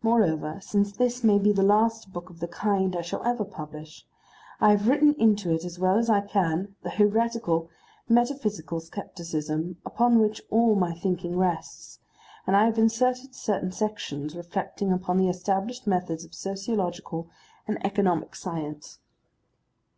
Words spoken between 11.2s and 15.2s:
rests, and I have inserted certain sections reflecting upon